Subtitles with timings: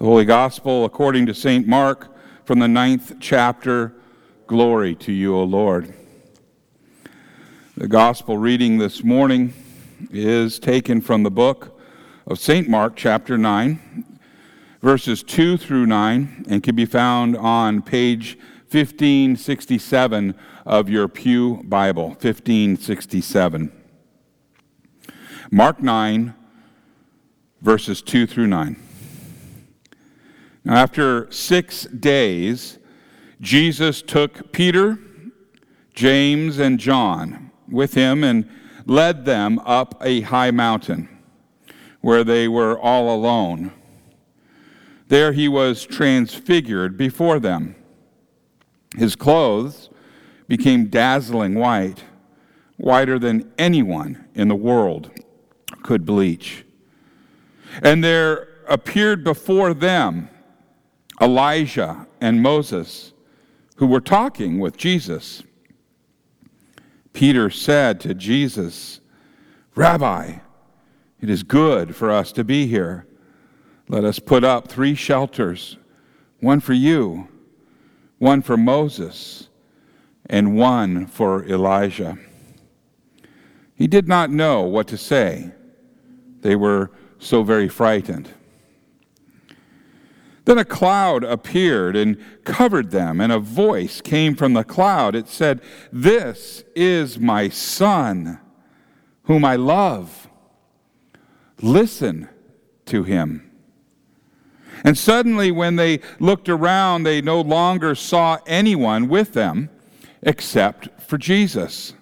[0.00, 1.66] The Holy Gospel according to St.
[1.66, 2.16] Mark
[2.46, 3.92] from the ninth chapter.
[4.46, 5.92] Glory to you, O Lord.
[7.76, 9.52] The Gospel reading this morning
[10.10, 11.78] is taken from the book
[12.26, 12.66] of St.
[12.66, 14.18] Mark, chapter 9,
[14.80, 18.38] verses 2 through 9, and can be found on page
[18.70, 22.08] 1567 of your Pew Bible.
[22.08, 23.70] 1567.
[25.50, 26.32] Mark 9,
[27.60, 28.86] verses 2 through 9.
[30.64, 32.78] Now, after six days,
[33.40, 34.98] Jesus took Peter,
[35.94, 38.48] James, and John with him and
[38.86, 41.08] led them up a high mountain
[42.00, 43.72] where they were all alone.
[45.08, 47.74] There he was transfigured before them.
[48.96, 49.88] His clothes
[50.48, 52.04] became dazzling white,
[52.76, 55.10] whiter than anyone in the world
[55.82, 56.64] could bleach.
[57.82, 60.28] And there appeared before them
[61.20, 63.12] Elijah and Moses,
[63.76, 65.42] who were talking with Jesus.
[67.12, 69.00] Peter said to Jesus,
[69.74, 70.38] Rabbi,
[71.20, 73.06] it is good for us to be here.
[73.88, 75.76] Let us put up three shelters
[76.40, 77.28] one for you,
[78.18, 79.48] one for Moses,
[80.26, 82.16] and one for Elijah.
[83.74, 85.50] He did not know what to say.
[86.40, 88.30] They were so very frightened.
[90.50, 95.14] Then a cloud appeared and covered them, and a voice came from the cloud.
[95.14, 95.60] It said,
[95.92, 98.40] This is my son,
[99.26, 100.28] whom I love.
[101.62, 102.28] Listen
[102.86, 103.48] to him.
[104.82, 109.70] And suddenly, when they looked around, they no longer saw anyone with them
[110.20, 111.92] except for Jesus.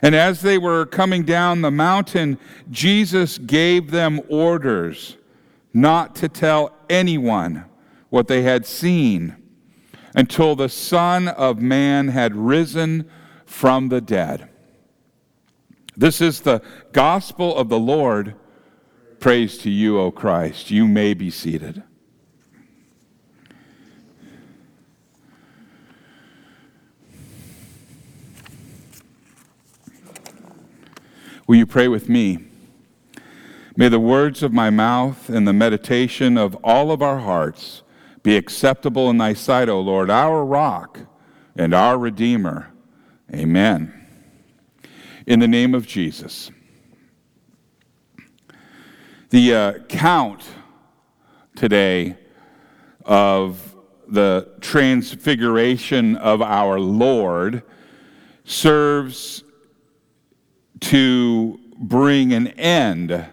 [0.00, 2.38] And as they were coming down the mountain,
[2.70, 5.16] Jesus gave them orders
[5.72, 7.64] not to tell anyone
[8.10, 9.36] what they had seen
[10.14, 13.08] until the Son of Man had risen
[13.46, 14.48] from the dead.
[15.96, 18.34] This is the gospel of the Lord.
[19.18, 20.70] Praise to you, O Christ.
[20.70, 21.82] You may be seated.
[31.46, 32.49] Will you pray with me?
[33.80, 37.82] May the words of my mouth and the meditation of all of our hearts
[38.22, 40.98] be acceptable in thy sight, O Lord, our rock
[41.56, 42.74] and our Redeemer.
[43.34, 44.06] Amen.
[45.26, 46.50] In the name of Jesus.
[49.30, 50.44] The uh, count
[51.56, 52.18] today
[53.06, 53.74] of
[54.06, 57.62] the transfiguration of our Lord
[58.44, 59.42] serves
[60.80, 63.24] to bring an end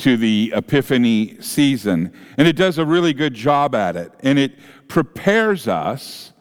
[0.00, 2.12] to the Epiphany season.
[2.38, 4.12] And it does a really good job at it.
[4.20, 6.32] And it prepares us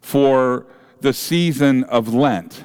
[0.00, 0.66] for
[1.00, 2.64] the season of Lent.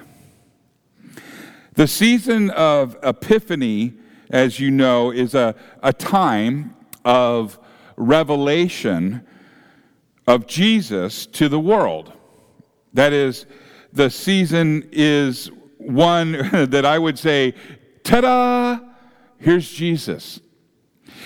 [1.73, 3.93] The season of Epiphany,
[4.29, 6.75] as you know, is a, a time
[7.05, 7.57] of
[7.95, 9.25] revelation
[10.27, 12.11] of Jesus to the world.
[12.93, 13.45] That is,
[13.93, 16.33] the season is one
[16.71, 17.53] that I would say,
[18.03, 18.90] ta da!
[19.41, 20.39] Here's Jesus.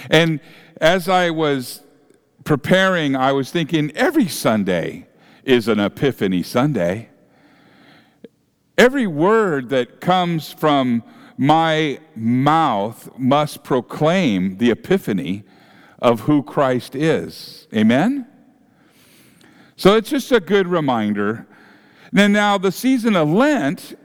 [0.09, 0.39] And
[0.79, 1.81] as I was
[2.45, 5.07] preparing, I was thinking every Sunday
[5.43, 7.09] is an Epiphany Sunday.
[8.77, 11.03] Every word that comes from
[11.37, 15.43] my mouth must proclaim the epiphany
[15.99, 17.67] of who Christ is.
[17.75, 18.27] Amen?
[19.75, 21.47] So it's just a good reminder.
[22.15, 23.99] And now, the season of Lent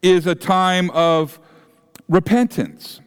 [0.00, 1.38] is a time of
[2.08, 3.00] repentance.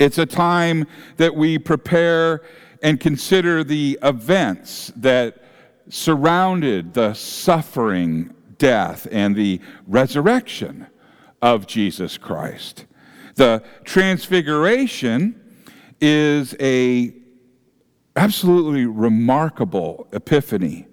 [0.00, 0.86] It's a time
[1.18, 2.40] that we prepare
[2.82, 5.44] and consider the events that
[5.90, 10.86] surrounded the suffering, death, and the resurrection
[11.42, 12.86] of Jesus Christ.
[13.34, 15.38] The transfiguration
[16.00, 17.12] is a
[18.16, 20.86] absolutely remarkable epiphany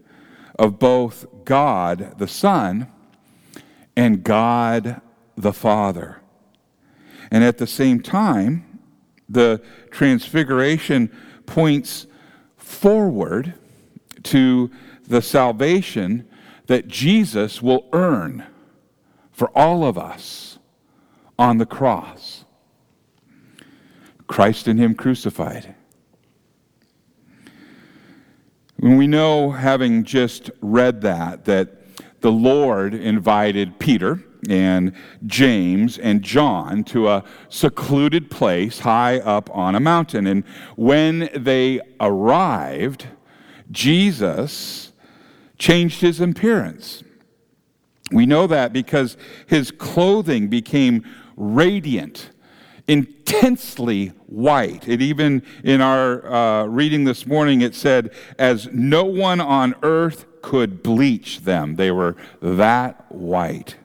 [0.60, 2.92] of both God the Son
[3.96, 5.00] and God
[5.38, 6.18] the Father.
[7.32, 8.67] And at the same time,
[9.30, 11.12] the transfiguration
[11.46, 12.08] points
[12.58, 13.54] forward
[14.24, 14.70] to
[15.08, 16.28] the salvation
[16.68, 18.46] that Jesus will earn
[19.32, 20.60] for all of us
[21.40, 22.44] on the cross.
[24.28, 25.76] Christ in Him crucified.
[28.80, 31.78] We know, having just read that, that
[32.22, 34.94] the Lord invited Peter and
[35.26, 40.28] James and John to a secluded place high up on a mountain.
[40.28, 40.44] And
[40.76, 43.08] when they arrived,
[43.72, 44.92] Jesus
[45.58, 47.04] changed his appearance.
[48.12, 49.18] We know that because
[49.48, 51.04] his clothing became
[51.36, 52.32] radiant,
[52.88, 54.88] intensely white.
[54.88, 60.26] It even, in our uh, reading this morning, it said, as no one on earth
[60.42, 61.76] could bleach them.
[61.76, 63.76] They were that white.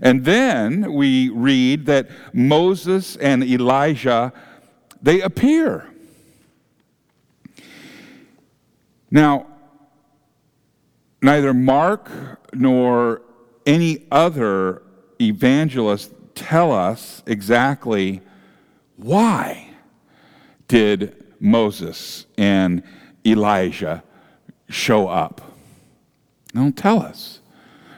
[0.00, 4.32] And then we read that Moses and Elijah,
[5.00, 5.88] they appear.
[9.10, 9.46] Now,
[11.20, 12.10] neither Mark
[12.54, 13.22] nor
[13.66, 14.82] any other
[15.20, 18.22] evangelist tell us exactly
[18.96, 19.68] why
[20.68, 22.82] did Moses and
[23.26, 24.02] Elijah
[24.68, 25.40] show up.
[26.52, 27.40] They don't tell us.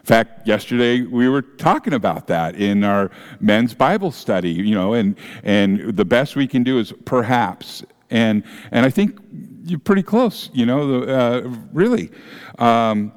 [0.05, 3.11] In fact, yesterday we were talking about that in our
[3.41, 7.83] men's Bible study, you know, and, and the best we can do is perhaps.
[8.11, 9.19] And, and I think
[9.65, 12.11] you're pretty close, you know, uh, really.
[12.59, 13.13] Um,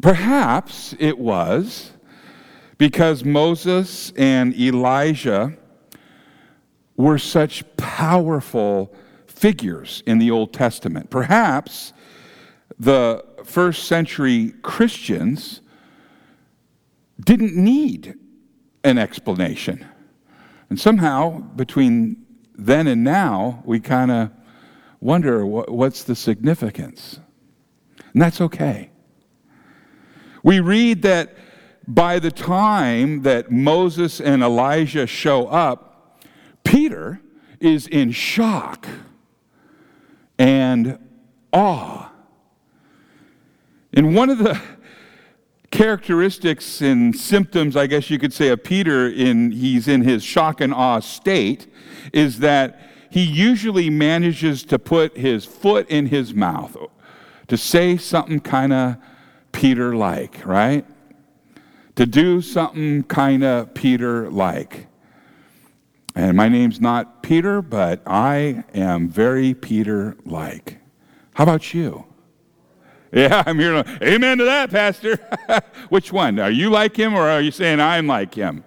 [0.00, 1.92] perhaps it was
[2.78, 5.54] because Moses and Elijah
[6.96, 8.94] were such powerful
[9.26, 11.10] figures in the Old Testament.
[11.10, 11.92] Perhaps
[12.78, 15.60] the first century Christians
[17.18, 18.14] didn't need
[18.84, 19.86] an explanation.
[20.68, 24.30] And somehow, between then and now, we kind of
[25.00, 27.20] wonder what's the significance.
[28.12, 28.90] And that's okay.
[30.42, 31.36] We read that
[31.86, 36.20] by the time that Moses and Elijah show up,
[36.64, 37.20] Peter
[37.60, 38.86] is in shock
[40.38, 40.98] and
[41.52, 42.05] awe.
[43.96, 44.60] And one of the
[45.70, 50.60] characteristics and symptoms, I guess you could say, of Peter in he's in his shock
[50.60, 51.66] and awe state
[52.12, 52.78] is that
[53.10, 56.76] he usually manages to put his foot in his mouth
[57.48, 58.96] to say something kind of
[59.52, 60.84] Peter like, right?
[61.94, 64.88] To do something kind of Peter like.
[66.14, 70.78] And my name's not Peter, but I am very Peter like.
[71.34, 72.04] How about you?
[73.16, 73.82] Yeah, I'm here.
[74.02, 75.16] Amen to that, Pastor.
[75.88, 76.38] Which one?
[76.38, 78.62] Are you like him or are you saying I'm like him?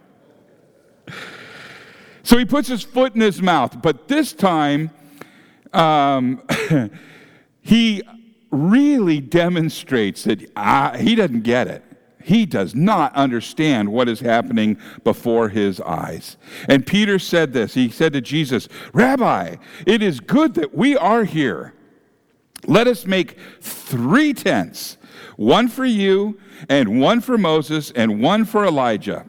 [2.23, 4.89] So he puts his foot in his mouth, but this time
[5.71, 6.41] um,
[7.61, 8.01] he
[8.51, 11.83] really demonstrates that uh, he doesn't get it.
[12.21, 16.37] He does not understand what is happening before his eyes.
[16.67, 21.23] And Peter said this He said to Jesus, Rabbi, it is good that we are
[21.23, 21.73] here.
[22.69, 24.97] Let us make three tents
[25.37, 29.25] one for you, and one for Moses, and one for Elijah.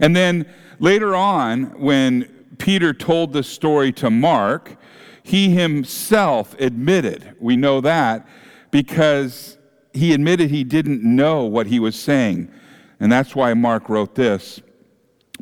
[0.00, 2.24] And then later on, when
[2.58, 4.76] Peter told the story to Mark,
[5.22, 8.26] he himself admitted, we know that,
[8.70, 9.56] because
[9.94, 12.50] he admitted he didn't know what he was saying.
[13.00, 14.60] And that's why Mark wrote this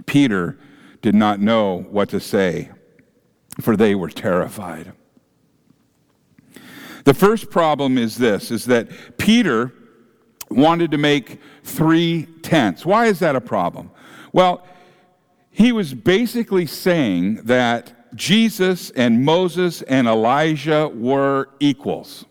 [0.06, 0.58] Peter
[1.02, 2.70] did not know what to say,
[3.60, 4.92] for they were terrified.
[7.04, 9.72] The first problem is this is that Peter
[10.50, 12.84] wanted to make three tents.
[12.84, 13.90] Why is that a problem?
[14.32, 14.66] Well,
[15.50, 22.24] he was basically saying that Jesus and Moses and Elijah were equals.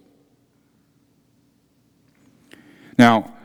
[2.97, 3.35] Now,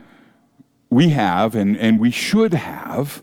[0.91, 3.23] we have, and, and we should have,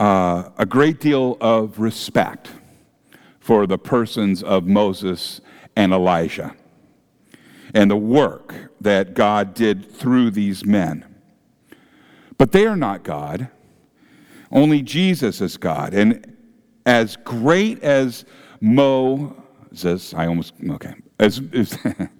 [0.00, 2.50] uh, a great deal of respect
[3.40, 5.40] for the persons of Moses
[5.76, 6.54] and Elijah
[7.74, 11.04] and the work that God did through these men.
[12.36, 13.48] But they are not God.
[14.50, 15.94] Only Jesus is God.
[15.94, 16.36] And
[16.86, 18.24] as great as
[18.60, 21.76] Moses, I almost, okay, as, as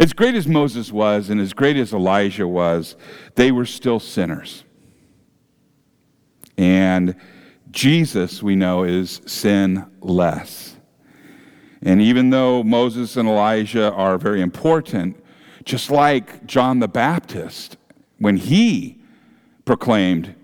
[0.00, 2.96] As great as Moses was and as great as Elijah was,
[3.34, 4.64] they were still sinners.
[6.56, 7.16] And
[7.70, 10.76] Jesus, we know, is sinless.
[11.88, 15.24] And even though Moses and Elijah are very important,
[15.64, 17.78] just like John the Baptist,
[18.18, 19.00] when he
[19.64, 20.34] proclaimed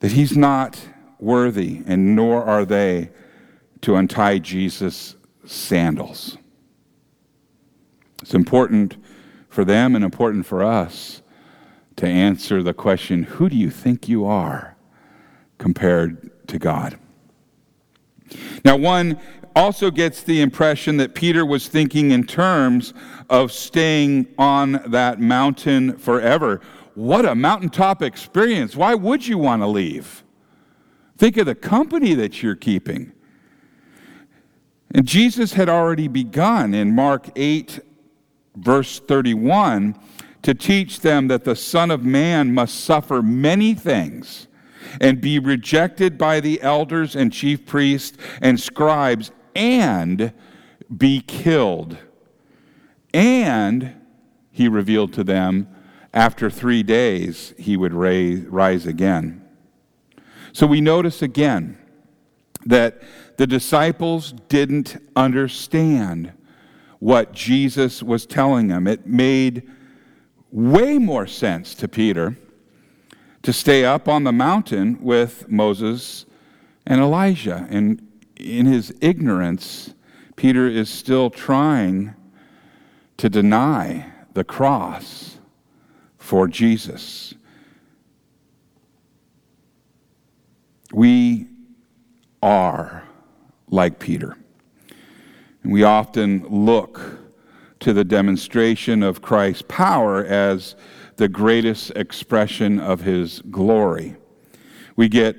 [0.00, 0.86] that he's not
[1.18, 3.08] worthy, and nor are they,
[3.80, 5.16] to untie Jesus'
[5.46, 6.36] sandals.
[8.20, 8.98] It's important
[9.48, 11.22] for them and important for us
[11.96, 14.76] to answer the question who do you think you are
[15.56, 16.98] compared to God?
[18.62, 19.18] Now, one
[19.56, 22.92] also gets the impression that Peter was thinking in terms
[23.30, 26.60] of staying on that mountain forever.
[26.94, 28.76] What a mountaintop experience.
[28.76, 30.24] Why would you want to leave?
[31.16, 33.12] Think of the company that you're keeping.
[34.94, 37.80] And Jesus had already begun in Mark 8,
[38.56, 39.98] verse 31,
[40.42, 44.46] to teach them that the Son of Man must suffer many things
[45.00, 50.32] and be rejected by the elders and chief priests and scribes and
[50.94, 51.96] be killed.
[53.12, 53.94] And,
[54.50, 55.68] he revealed to them,
[56.12, 59.44] after three days he would raise, rise again.
[60.52, 61.76] So we notice again
[62.64, 63.02] that
[63.36, 66.32] the disciples didn't understand
[67.00, 68.86] what Jesus was telling them.
[68.86, 69.68] It made
[70.52, 72.38] way more sense to Peter
[73.42, 76.24] to stay up on the mountain with Moses
[76.86, 77.66] and Elijah.
[77.68, 79.94] And in his ignorance,
[80.36, 82.14] Peter is still trying
[83.16, 85.38] to deny the cross
[86.18, 87.34] for Jesus.
[90.92, 91.48] We
[92.42, 93.04] are
[93.68, 94.36] like Peter.
[95.62, 97.00] And we often look
[97.80, 100.76] to the demonstration of Christ's power as
[101.16, 104.16] the greatest expression of his glory.
[104.96, 105.36] We get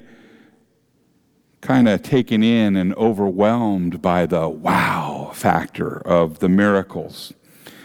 [1.65, 7.34] kind of taken in and overwhelmed by the wow factor of the miracles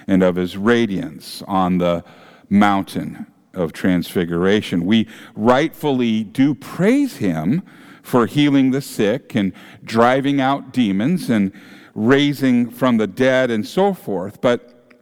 [0.06, 2.04] and of his radiance on the
[2.50, 4.84] mountain of transfiguration.
[4.84, 7.62] We rightfully do praise him
[8.02, 11.50] for healing the sick and driving out demons and
[11.94, 14.42] raising from the dead and so forth.
[14.42, 14.94] But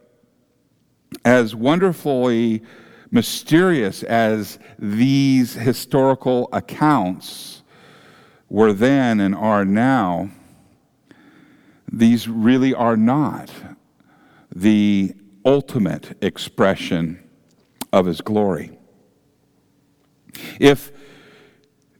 [1.25, 2.63] as wonderfully
[3.11, 7.58] mysterious as these historical accounts
[8.49, 10.29] were then and are now,
[11.91, 13.51] these really are not
[14.53, 15.13] the
[15.45, 17.23] ultimate expression
[17.93, 18.77] of his glory.
[20.59, 20.91] If,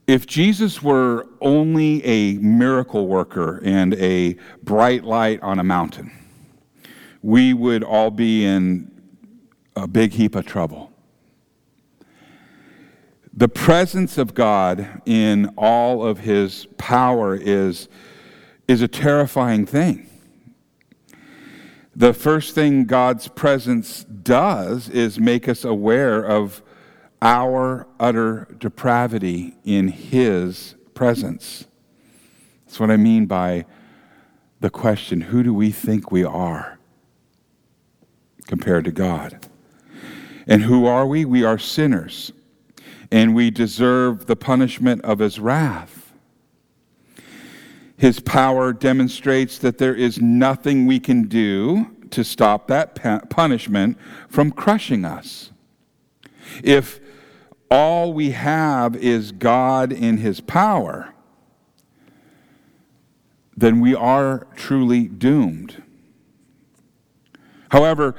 [0.08, 6.12] if Jesus were only a miracle worker and a bright light on a mountain,
[7.22, 8.92] we would all be in
[9.76, 10.89] a big heap of trouble.
[13.34, 17.88] The presence of God in all of his power is,
[18.68, 20.10] is a terrifying thing.
[21.96, 26.62] The first thing God's presence does is make us aware of
[27.22, 31.66] our utter depravity in his presence.
[32.66, 33.66] That's what I mean by
[34.60, 36.80] the question who do we think we are
[38.48, 39.46] compared to God?
[40.48, 41.26] And who are we?
[41.26, 42.32] We are sinners,
[43.12, 46.14] and we deserve the punishment of his wrath.
[47.98, 52.96] His power demonstrates that there is nothing we can do to stop that
[53.30, 53.98] punishment
[54.30, 55.52] from crushing us.
[56.64, 57.00] If
[57.70, 61.14] all we have is God in his power,
[63.56, 65.84] then we are truly doomed.
[67.70, 68.16] However,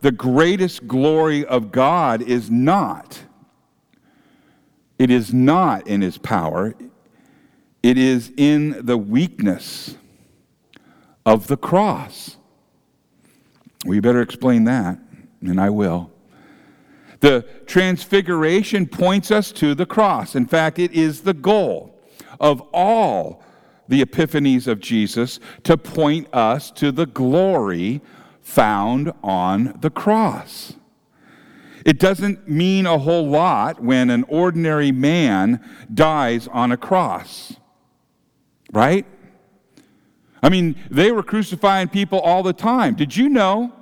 [0.00, 3.24] the greatest glory of God is not.
[4.98, 6.74] It is not in his power,
[7.82, 9.96] it is in the weakness
[11.24, 12.36] of the cross.
[13.84, 14.98] We better explain that,
[15.40, 16.10] and I will.
[17.20, 20.34] The transfiguration points us to the cross.
[20.34, 21.98] In fact, it is the goal
[22.40, 23.42] of all
[23.88, 28.00] the epiphanies of Jesus to point us to the glory
[28.42, 30.74] found on the cross.
[31.88, 35.64] It doesn't mean a whole lot when an ordinary man
[35.94, 37.56] dies on a cross,
[38.74, 39.06] right?
[40.42, 42.94] I mean, they were crucifying people all the time.
[42.94, 43.72] Did you know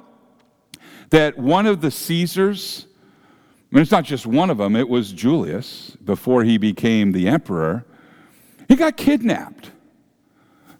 [1.10, 2.86] that one of the Caesars,
[3.72, 7.26] I mean, it's not just one of them, it was Julius before he became the
[7.26, 7.84] emperor,
[8.68, 9.72] he got kidnapped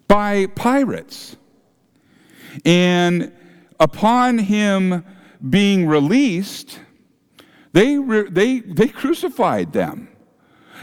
[0.07, 1.35] by pirates.
[2.63, 3.33] And
[3.81, 5.03] upon him
[5.49, 6.79] being released,
[7.73, 7.97] they,
[8.29, 10.09] they, they crucified them.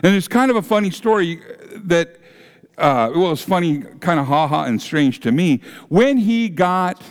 [0.03, 1.41] And it's kind of a funny story
[1.77, 2.19] that,
[2.77, 5.61] uh, well, it's funny, kind of ha ha and strange to me.
[5.89, 7.03] When he got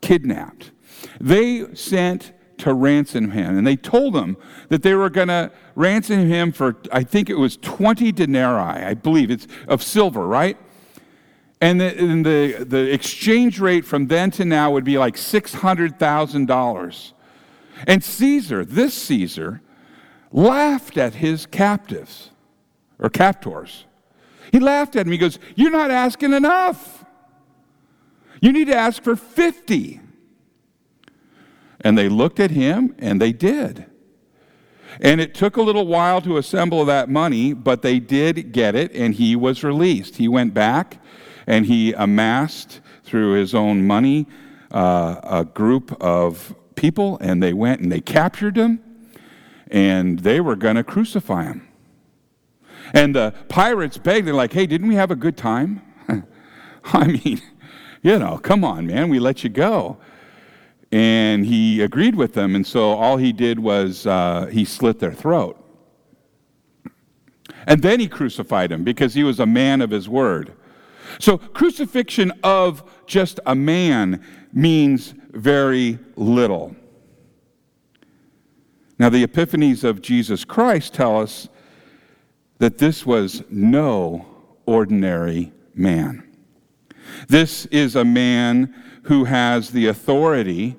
[0.00, 0.72] kidnapped,
[1.20, 3.58] they sent to ransom him.
[3.58, 4.36] And they told him
[4.68, 8.94] that they were going to ransom him for, I think it was 20 denarii, I
[8.94, 10.56] believe it's of silver, right?
[11.60, 17.12] And the, and the, the exchange rate from then to now would be like $600,000.
[17.86, 19.60] And Caesar, this Caesar,
[20.32, 22.30] laughed at his captives
[22.98, 23.84] or captors
[24.52, 25.12] He laughed at him.
[25.12, 27.04] He goes, You're not asking enough.
[28.40, 30.00] You need to ask for 50.
[31.80, 33.86] And they looked at him and they did.
[35.00, 38.92] And it took a little while to assemble that money, but they did get it
[38.94, 40.16] and he was released.
[40.16, 40.98] He went back
[41.46, 44.26] and he amassed through his own money
[44.70, 48.80] uh, a group of people and they went and they captured him
[49.70, 51.66] and they were going to crucify him.
[52.92, 55.82] And the pirates begged, they're like, hey, didn't we have a good time?
[56.84, 57.40] I mean,
[58.02, 59.98] you know, come on, man, we let you go.
[60.92, 65.12] And he agreed with them, and so all he did was uh, he slit their
[65.12, 65.60] throat.
[67.66, 70.52] And then he crucified him because he was a man of his word.
[71.18, 76.74] So, crucifixion of just a man means very little.
[78.98, 81.48] Now, the epiphanies of Jesus Christ tell us
[82.58, 84.26] that this was no
[84.66, 86.22] ordinary man.
[87.28, 88.74] This is a man
[89.04, 90.76] who has the authority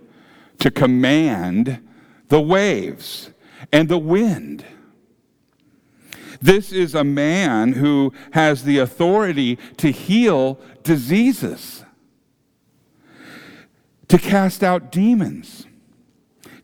[0.59, 1.79] to command
[2.29, 3.31] the waves
[3.71, 4.65] and the wind.
[6.41, 11.84] This is a man who has the authority to heal diseases,
[14.07, 15.65] to cast out demons,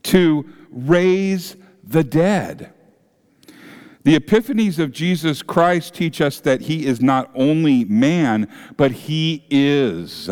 [0.04, 2.74] to raise the dead.
[4.04, 9.46] The epiphanies of Jesus Christ teach us that he is not only man, but he
[9.50, 10.30] is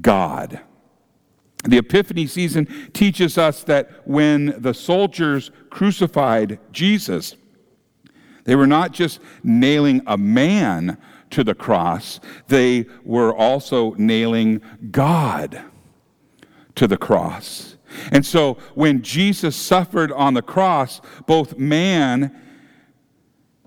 [0.00, 0.60] God.
[1.64, 7.34] The Epiphany season teaches us that when the soldiers crucified Jesus,
[8.44, 10.96] they were not just nailing a man
[11.30, 14.60] to the cross, they were also nailing
[14.92, 15.60] God
[16.76, 17.76] to the cross.
[18.12, 22.34] And so when Jesus suffered on the cross, both man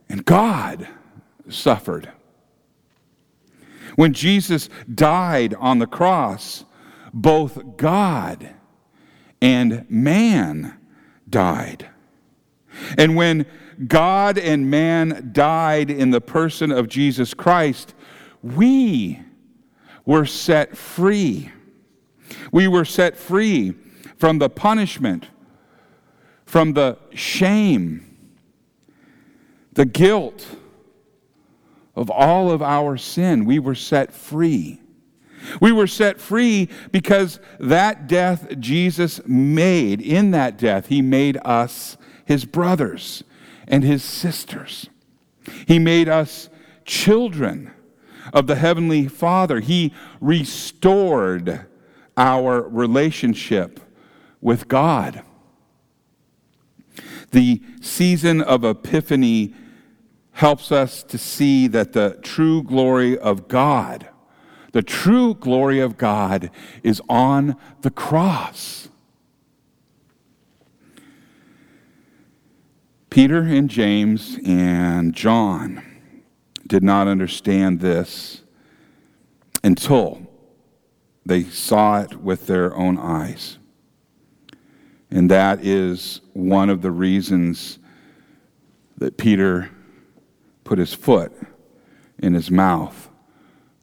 [0.08, 0.88] and God
[1.50, 2.12] suffered.
[3.96, 6.64] When Jesus died on the cross,
[7.14, 8.56] both God
[9.42, 10.80] and man
[11.30, 11.90] died.
[12.98, 13.46] And when
[13.88, 17.94] God and man died in the person of Jesus Christ,
[18.42, 19.22] we
[20.06, 21.52] were set free.
[22.52, 23.74] We were set free
[24.18, 25.28] from the punishment,
[26.46, 28.18] from the shame,
[29.74, 30.46] the guilt
[31.96, 33.46] of all of our sin.
[33.46, 34.82] We were set free.
[35.62, 41.98] We were set free because that death Jesus made, in that death, he made us
[42.26, 43.24] his brothers
[43.68, 44.90] and his sisters.
[45.66, 46.50] He made us
[46.86, 47.72] children
[48.34, 49.60] of the Heavenly Father.
[49.60, 51.66] He restored
[52.20, 53.80] our relationship
[54.42, 55.24] with God.
[57.32, 59.56] The season of Epiphany
[60.34, 64.10] helps us to see that the true glory of God,
[64.74, 66.52] the true glory of God,
[66.84, 68.90] is on the cross.
[73.10, 75.82] Peter and James and John
[76.68, 78.44] did not understand this
[79.64, 80.29] until
[81.30, 83.58] they saw it with their own eyes.
[85.12, 87.80] And that is one of the reasons
[88.98, 89.70] that Peter
[90.64, 91.32] put his foot
[92.20, 93.10] in his mouth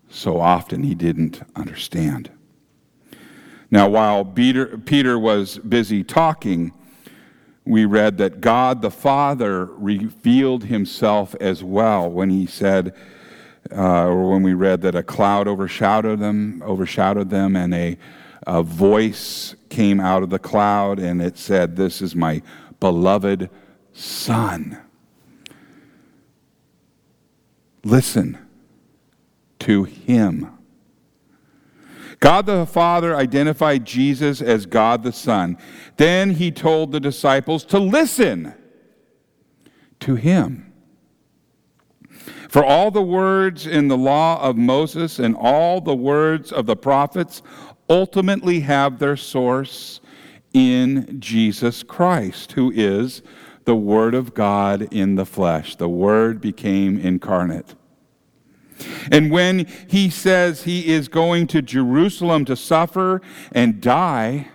[0.09, 2.30] so often he didn't understand.
[3.70, 6.72] Now, while Peter, Peter was busy talking,
[7.64, 12.94] we read that God the Father revealed himself as well when he said,
[13.72, 17.98] uh, or when we read that a cloud overshadowed them, overshadowed them, and a,
[18.46, 22.42] a voice came out of the cloud, and it said, This is my
[22.81, 23.50] beloved
[23.92, 24.79] Son.
[27.85, 28.38] Listen
[29.61, 30.57] to him.
[32.20, 35.59] God the Father identified Jesus as God the Son.
[35.96, 38.55] Then he told the disciples to listen
[40.00, 40.65] to him.
[42.57, 46.75] For all the words in the law of Moses and all the words of the
[46.75, 47.42] prophets
[47.90, 50.01] ultimately have their source
[50.55, 53.21] in Jesus Christ, who is
[53.66, 55.77] the Word of God in the flesh.
[55.77, 57.75] The Word became incarnate.
[59.12, 63.21] And when he says he is going to Jerusalem to suffer
[63.53, 64.49] and die,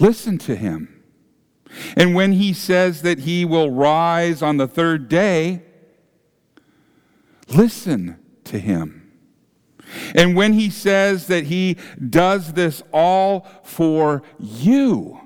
[0.00, 1.02] listen to him.
[1.94, 5.60] And when he says that he will rise on the third day,
[7.48, 9.12] listen to him.
[10.14, 11.76] And when he says that he
[12.08, 15.20] does this all for you,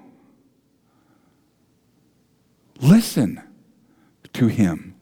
[2.80, 3.42] listen
[4.34, 4.94] to him.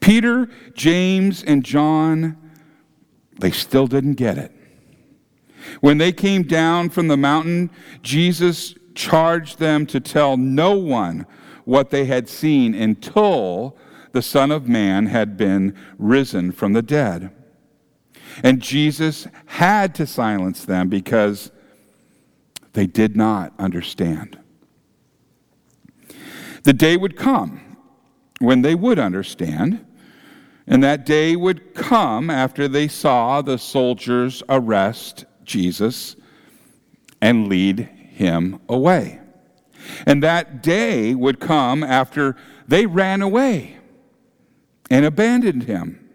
[0.00, 2.36] Peter, James, and John,
[3.38, 4.52] they still didn't get it.
[5.80, 7.70] When they came down from the mountain,
[8.02, 11.26] Jesus charged them to tell no one
[11.64, 13.76] what they had seen until
[14.12, 17.30] the Son of Man had been risen from the dead.
[18.42, 21.50] And Jesus had to silence them because
[22.72, 24.38] they did not understand.
[26.62, 27.76] The day would come
[28.38, 29.84] when they would understand,
[30.66, 36.14] and that day would come after they saw the soldiers arrest Jesus
[37.20, 39.18] and lead him away.
[40.06, 43.77] And that day would come after they ran away
[44.90, 46.08] and abandoned him.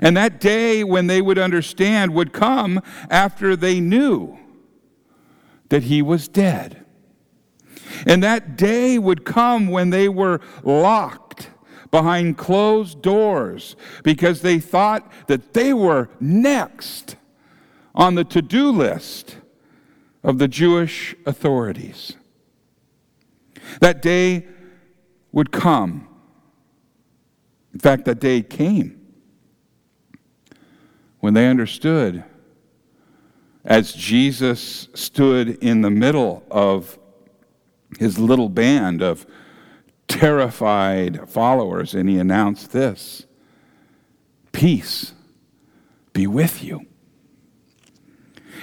[0.00, 4.38] And that day when they would understand would come after they knew
[5.68, 6.84] that he was dead.
[8.06, 11.50] And that day would come when they were locked
[11.90, 17.16] behind closed doors because they thought that they were next
[17.94, 19.38] on the to do list
[20.22, 22.14] of the Jewish authorities.
[23.80, 24.46] That day
[25.32, 26.07] would come.
[27.72, 28.98] In fact, that day came
[31.20, 32.24] when they understood
[33.64, 36.98] as Jesus stood in the middle of
[37.98, 39.26] his little band of
[40.06, 43.26] terrified followers and he announced this
[44.52, 45.12] Peace
[46.12, 46.86] be with you.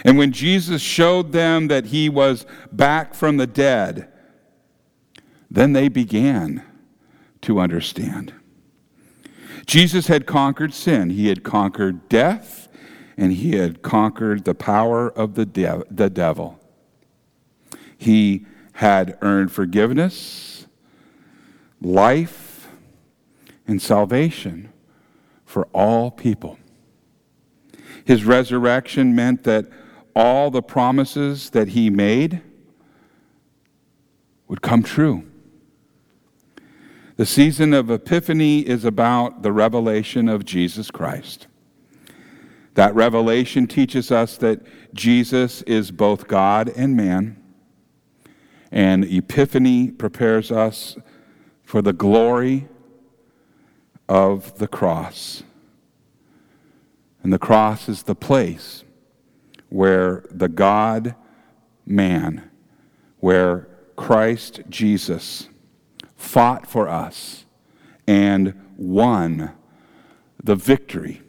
[0.03, 4.11] And when Jesus showed them that he was back from the dead,
[5.49, 6.63] then they began
[7.41, 8.33] to understand.
[9.65, 12.67] Jesus had conquered sin, he had conquered death,
[13.17, 16.60] and he had conquered the power of the, de- the devil.
[17.97, 20.67] He had earned forgiveness,
[21.82, 22.67] life,
[23.67, 24.71] and salvation
[25.45, 26.60] for all people.
[28.04, 29.65] His resurrection meant that
[30.15, 32.41] all the promises that he made
[34.47, 35.25] would come true.
[37.17, 41.47] The season of Epiphany is about the revelation of Jesus Christ.
[42.73, 44.60] That revelation teaches us that
[44.93, 47.41] Jesus is both God and man.
[48.69, 50.97] And Epiphany prepares us
[51.63, 52.67] for the glory
[54.10, 55.43] of the cross.
[57.23, 58.84] And the cross is the place
[59.69, 61.15] where the God
[61.86, 62.51] man,
[63.21, 65.47] where Christ Jesus
[66.25, 67.45] fought for us
[68.07, 69.53] and won
[70.43, 71.21] the victory.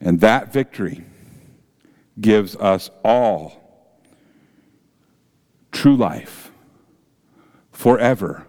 [0.00, 1.04] And that victory
[2.20, 4.00] gives us all
[5.72, 6.50] true life
[7.72, 8.46] forever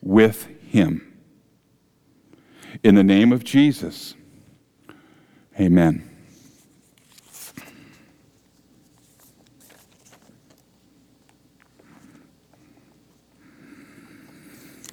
[0.00, 1.02] with Him.
[2.82, 4.14] In the name of Jesus,
[5.58, 6.15] amen.